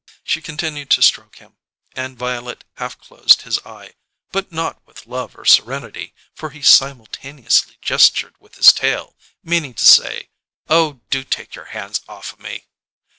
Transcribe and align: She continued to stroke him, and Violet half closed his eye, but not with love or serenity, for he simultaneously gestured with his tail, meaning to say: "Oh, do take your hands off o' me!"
She 0.23 0.41
continued 0.41 0.89
to 0.89 1.03
stroke 1.03 1.35
him, 1.35 1.57
and 1.95 2.17
Violet 2.17 2.63
half 2.77 2.97
closed 2.97 3.43
his 3.43 3.59
eye, 3.59 3.93
but 4.31 4.51
not 4.51 4.81
with 4.87 5.05
love 5.05 5.35
or 5.37 5.45
serenity, 5.45 6.15
for 6.33 6.49
he 6.49 6.63
simultaneously 6.63 7.77
gestured 7.83 8.33
with 8.39 8.55
his 8.55 8.73
tail, 8.73 9.15
meaning 9.43 9.75
to 9.75 9.85
say: 9.85 10.31
"Oh, 10.67 11.01
do 11.11 11.23
take 11.23 11.53
your 11.53 11.65
hands 11.65 12.01
off 12.09 12.33
o' 12.33 12.41
me!" 12.41 12.65